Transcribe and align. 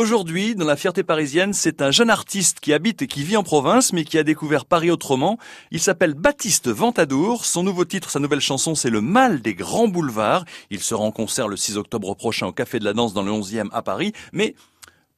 Aujourd'hui, 0.00 0.54
dans 0.54 0.64
la 0.64 0.76
fierté 0.76 1.02
parisienne, 1.02 1.52
c'est 1.52 1.82
un 1.82 1.90
jeune 1.90 2.08
artiste 2.08 2.60
qui 2.60 2.72
habite 2.72 3.02
et 3.02 3.06
qui 3.06 3.22
vit 3.22 3.36
en 3.36 3.42
province, 3.42 3.92
mais 3.92 4.04
qui 4.04 4.16
a 4.16 4.22
découvert 4.22 4.64
Paris 4.64 4.90
autrement. 4.90 5.38
Il 5.72 5.78
s'appelle 5.78 6.14
Baptiste 6.14 6.68
Ventadour. 6.68 7.44
Son 7.44 7.62
nouveau 7.62 7.84
titre, 7.84 8.08
sa 8.08 8.18
nouvelle 8.18 8.40
chanson, 8.40 8.74
c'est 8.74 8.88
Le 8.88 9.02
mal 9.02 9.42
des 9.42 9.54
grands 9.54 9.88
boulevards. 9.88 10.46
Il 10.70 10.80
sera 10.80 11.02
en 11.02 11.10
concert 11.10 11.48
le 11.48 11.56
6 11.58 11.76
octobre 11.76 12.14
prochain 12.14 12.46
au 12.46 12.52
Café 12.52 12.78
de 12.78 12.84
la 12.86 12.94
Danse 12.94 13.12
dans 13.12 13.22
le 13.22 13.30
11e 13.30 13.68
à 13.72 13.82
Paris. 13.82 14.14
Mais 14.32 14.54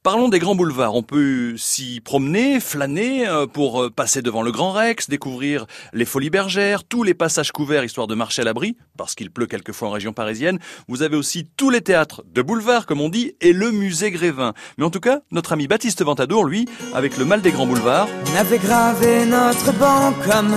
Parlons 0.02 0.28
des 0.28 0.40
grands 0.40 0.56
boulevards. 0.56 0.96
On 0.96 1.04
peut 1.04 1.54
s'y 1.56 2.00
promener, 2.00 2.58
flâner 2.58 3.28
euh, 3.28 3.46
pour 3.46 3.84
euh, 3.84 3.88
passer 3.88 4.20
devant 4.20 4.42
le 4.42 4.50
Grand 4.50 4.72
Rex, 4.72 5.08
découvrir 5.08 5.66
les 5.92 6.04
Folies 6.04 6.28
Bergères, 6.28 6.82
tous 6.82 7.04
les 7.04 7.14
passages 7.14 7.52
couverts 7.52 7.84
histoire 7.84 8.08
de 8.08 8.16
marcher 8.16 8.42
à 8.42 8.44
l'abri, 8.44 8.76
parce 8.98 9.14
qu'il 9.14 9.30
pleut 9.30 9.46
quelquefois 9.46 9.86
en 9.86 9.90
région 9.92 10.12
parisienne. 10.12 10.58
Vous 10.88 11.02
avez 11.02 11.16
aussi 11.16 11.46
tous 11.56 11.70
les 11.70 11.82
théâtres 11.82 12.24
de 12.34 12.42
boulevard, 12.42 12.86
comme 12.86 13.00
on 13.00 13.10
dit, 13.10 13.36
et 13.40 13.52
le 13.52 13.70
musée 13.70 14.10
Grévin. 14.10 14.54
Mais 14.76 14.84
en 14.84 14.90
tout 14.90 14.98
cas, 14.98 15.20
notre 15.30 15.52
ami 15.52 15.68
Baptiste 15.68 16.02
Ventadour, 16.02 16.46
lui, 16.46 16.66
avec 16.94 17.16
le 17.16 17.24
mal 17.24 17.40
des 17.40 17.52
grands 17.52 17.68
boulevards. 17.68 18.08
On 18.32 18.36
avait 18.40 18.58
gravé 18.58 19.24
notre 19.24 19.72
banc 19.78 20.12
comme 20.28 20.56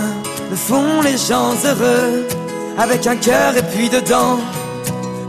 le 0.50 0.56
font 0.56 1.02
les 1.04 1.18
gens 1.18 1.54
heureux, 1.64 2.26
avec 2.80 3.06
un 3.06 3.16
cœur 3.16 3.56
et 3.56 3.64
puis 3.76 3.90
dedans, 3.90 4.40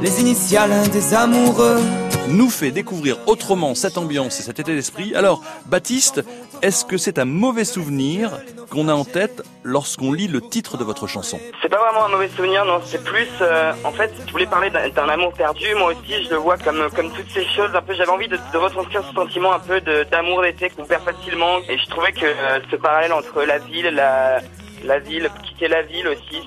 les 0.00 0.22
initiales 0.22 0.88
des 0.88 1.12
amoureux 1.12 1.82
nous 2.28 2.50
fait 2.50 2.70
découvrir 2.70 3.18
autrement 3.26 3.74
cette 3.74 3.98
ambiance 3.98 4.40
et 4.40 4.42
cet 4.42 4.58
état 4.58 4.72
d'esprit. 4.72 5.14
Alors, 5.14 5.42
Baptiste, 5.66 6.24
est-ce 6.62 6.84
que 6.84 6.96
c'est 6.96 7.18
un 7.18 7.24
mauvais 7.24 7.64
souvenir 7.64 8.38
qu'on 8.70 8.88
a 8.88 8.94
en 8.94 9.04
tête 9.04 9.42
lorsqu'on 9.62 10.12
lit 10.12 10.26
le 10.26 10.40
titre 10.40 10.76
de 10.76 10.84
votre 10.84 11.06
chanson? 11.06 11.38
C'est 11.62 11.68
pas 11.68 11.78
vraiment 11.78 12.06
un 12.06 12.08
mauvais 12.08 12.28
souvenir, 12.28 12.64
non, 12.64 12.80
c'est 12.84 13.02
plus, 13.04 13.28
euh, 13.40 13.72
en 13.84 13.92
fait, 13.92 14.12
je 14.26 14.32
voulais 14.32 14.46
parler 14.46 14.70
d'un 14.70 15.08
amour 15.08 15.32
perdu, 15.34 15.74
moi 15.76 15.92
aussi 15.92 16.24
je 16.24 16.30
le 16.30 16.36
vois 16.36 16.56
comme, 16.56 16.88
comme 16.94 17.12
toutes 17.12 17.30
ces 17.30 17.44
choses, 17.44 17.70
un 17.74 17.82
peu, 17.82 17.94
j'avais 17.94 18.10
envie 18.10 18.28
de, 18.28 18.38
de 18.52 18.58
ressentir 18.58 19.04
ce 19.06 19.14
sentiment 19.14 19.52
un 19.52 19.60
peu 19.60 19.80
d'amour 20.10 20.42
d'été 20.42 20.70
qu'on 20.70 20.84
perd 20.84 21.04
facilement, 21.04 21.58
et 21.68 21.78
je 21.78 21.86
trouvais 21.88 22.12
que 22.12 22.24
euh, 22.26 22.58
ce 22.70 22.76
parallèle 22.76 23.12
entre 23.12 23.42
la 23.42 23.58
ville, 23.58 23.90
la, 23.94 24.98
ville, 25.00 25.30
quitter 25.44 25.68
la 25.68 25.82
ville 25.82 26.08
aussi, 26.08 26.42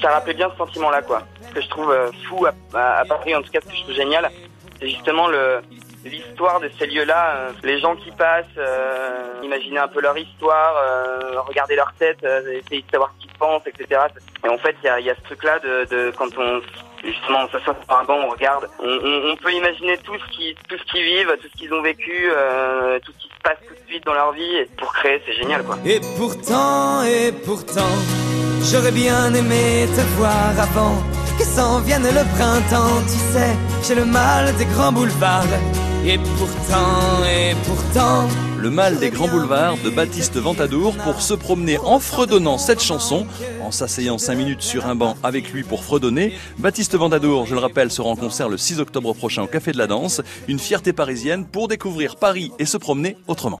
ça, 0.00 0.10
rappelait 0.10 0.34
bien 0.34 0.50
ce 0.52 0.56
sentiment-là, 0.56 1.02
quoi. 1.02 1.22
Ce 1.48 1.54
que 1.54 1.60
je 1.60 1.68
trouve 1.68 1.90
euh, 1.90 2.10
fou 2.28 2.46
à, 2.46 2.52
à, 2.74 3.00
à 3.00 3.04
Paris, 3.04 3.34
en 3.34 3.42
tout 3.42 3.50
cas, 3.50 3.60
ce 3.60 3.66
que 3.66 3.76
je 3.76 3.82
trouve 3.82 3.94
génial, 3.94 4.30
c'est 4.80 4.88
justement 4.88 5.28
le 5.28 5.60
l'histoire 6.04 6.60
de 6.60 6.70
ces 6.78 6.86
lieux-là, 6.86 7.36
euh, 7.36 7.52
les 7.62 7.78
gens 7.80 7.94
qui 7.96 8.10
passent, 8.12 8.46
euh, 8.56 9.40
imaginer 9.42 9.78
un 9.78 9.88
peu 9.88 10.00
leur 10.00 10.16
histoire, 10.16 10.74
euh, 10.76 11.40
regarder 11.42 11.76
leur 11.76 11.92
tête, 11.98 12.18
euh, 12.24 12.40
essayer 12.64 12.82
de 12.82 12.90
savoir 12.90 13.12
ce 13.16 13.22
qu'ils 13.22 13.36
pensent, 13.38 13.66
etc. 13.66 14.00
Et 14.44 14.48
en 14.48 14.58
fait, 14.58 14.74
il 14.82 14.86
y 14.86 14.88
a, 14.88 15.00
y 15.00 15.08
ce 15.08 15.22
truc-là 15.24 15.58
de, 15.58 15.84
de, 15.90 16.12
quand 16.16 16.28
on 16.38 16.60
justement 17.02 17.40
on 17.44 17.48
s'assoit 17.48 17.74
sur 17.82 17.96
un 17.98 18.04
banc, 18.04 18.18
on 18.26 18.28
regarde, 18.28 18.68
on, 18.78 19.34
peut 19.36 19.52
imaginer 19.52 19.96
tout 19.98 20.16
ce 20.18 20.36
qui 20.36 20.54
tout 20.68 20.76
ce 20.76 20.84
qu'ils 20.92 21.02
vivent, 21.02 21.34
tout 21.40 21.48
ce 21.50 21.56
qu'ils 21.58 21.72
ont 21.72 21.80
vécu, 21.80 22.30
tout 23.02 23.12
ce 23.12 23.18
qui 23.18 23.28
se 23.28 23.40
passe 23.42 23.56
tout 23.66 23.72
de 23.72 23.88
suite 23.88 24.04
dans 24.04 24.12
leur 24.12 24.32
vie, 24.32 24.56
et 24.56 24.66
pour 24.76 24.92
créer, 24.92 25.22
c'est 25.24 25.32
génial, 25.32 25.64
quoi. 25.64 25.78
Et 25.86 25.98
pourtant, 26.18 27.02
et 27.04 27.32
pourtant, 27.32 27.88
j'aurais 28.70 28.92
bien 28.92 29.32
aimé 29.32 29.86
te 29.96 30.02
voir 30.18 30.50
avant 30.60 31.19
que 31.40 31.46
s'en 31.46 31.80
vienne 31.80 32.02
le 32.02 32.24
printemps, 32.36 33.00
tu 33.06 33.18
sais, 33.32 33.56
j'ai 33.88 33.94
le 33.94 34.04
mal 34.04 34.54
des 34.56 34.66
grands 34.66 34.92
boulevards. 34.92 35.46
Et 36.04 36.18
pourtant, 36.18 37.24
et 37.24 37.54
pourtant. 37.66 38.28
Le 38.58 38.70
mal 38.70 38.98
des 38.98 39.08
grands 39.08 39.28
boulevards 39.28 39.78
de 39.82 39.88
Baptiste 39.88 40.36
Ventadour 40.36 40.94
pour 40.98 41.22
se 41.22 41.32
promener 41.32 41.78
en 41.78 41.98
fredonnant 41.98 42.58
cette 42.58 42.82
chanson, 42.82 43.26
en 43.62 43.70
s'asseyant 43.70 44.18
5 44.18 44.34
minutes 44.34 44.60
sur 44.60 44.86
un 44.86 44.94
banc 44.94 45.16
avec 45.22 45.50
lui 45.50 45.62
pour 45.62 45.82
fredonner. 45.82 46.34
Baptiste 46.58 46.94
Ventadour, 46.94 47.46
je 47.46 47.54
le 47.54 47.60
rappelle, 47.60 47.90
sera 47.90 48.10
en 48.10 48.16
concert 48.16 48.50
le 48.50 48.58
6 48.58 48.80
octobre 48.80 49.14
prochain 49.14 49.42
au 49.42 49.46
Café 49.46 49.72
de 49.72 49.78
la 49.78 49.86
Danse, 49.86 50.20
une 50.46 50.58
fierté 50.58 50.92
parisienne 50.92 51.46
pour 51.46 51.68
découvrir 51.68 52.16
Paris 52.16 52.52
et 52.58 52.66
se 52.66 52.76
promener 52.76 53.16
autrement. 53.28 53.48